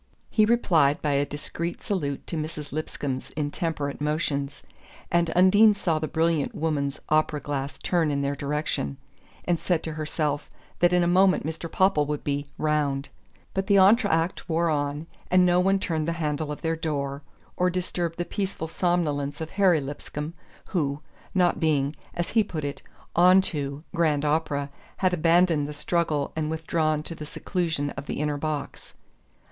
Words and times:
He 0.31 0.45
replied 0.45 0.99
by 1.03 1.11
a 1.11 1.27
discreet 1.27 1.83
salute 1.83 2.25
to 2.25 2.35
Mrs. 2.35 2.71
Lipscomb's 2.71 3.29
intemperate 3.37 4.01
motions, 4.01 4.63
and 5.11 5.29
Undine 5.35 5.75
saw 5.75 5.99
the 5.99 6.07
brilliant 6.07 6.55
woman's 6.55 6.99
opera 7.09 7.39
glass 7.39 7.77
turn 7.77 8.09
in 8.09 8.21
their 8.23 8.35
direction, 8.35 8.97
and 9.45 9.59
said 9.59 9.83
to 9.83 9.93
herself 9.93 10.49
that 10.79 10.91
in 10.91 11.03
a 11.03 11.07
moment 11.07 11.45
Mr. 11.45 11.71
Popple 11.71 12.07
would 12.07 12.23
be 12.23 12.49
"round." 12.57 13.09
But 13.53 13.67
the 13.67 13.75
entr'acte 13.77 14.49
wore 14.49 14.71
on, 14.71 15.05
and 15.29 15.45
no 15.45 15.59
one 15.59 15.77
turned 15.77 16.07
the 16.07 16.13
handle 16.13 16.51
of 16.51 16.63
their 16.63 16.75
door, 16.75 17.21
or 17.55 17.69
disturbed 17.69 18.17
the 18.17 18.25
peaceful 18.25 18.67
somnolence 18.67 19.39
of 19.39 19.51
Harry 19.51 19.81
Lipscomb, 19.81 20.33
who, 20.69 21.01
not 21.35 21.59
being 21.59 21.95
(as 22.15 22.29
he 22.29 22.43
put 22.43 22.63
it) 22.65 22.81
"onto" 23.15 23.83
grand 23.93 24.25
opera, 24.25 24.71
had 24.97 25.13
abandoned 25.13 25.67
the 25.67 25.73
struggle 25.73 26.33
and 26.35 26.49
withdrawn 26.49 27.03
to 27.03 27.13
the 27.13 27.23
seclusion 27.27 27.91
of 27.91 28.07
the 28.07 28.19
inner 28.19 28.37
box. 28.37 28.95